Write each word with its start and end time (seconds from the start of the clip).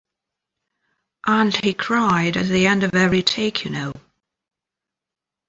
And 1.27 1.55
he 1.55 1.75
cried 1.75 2.35
at 2.35 2.47
the 2.47 2.65
end 2.65 2.81
of 2.81 2.95
every 2.95 3.21
take, 3.21 3.65
you 3.65 3.69
know. 3.69 3.93